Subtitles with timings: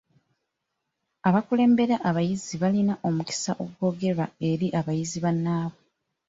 [1.27, 5.81] Abakulembera abayizi balina omukisa okwogera eri bayizi bannaabwe.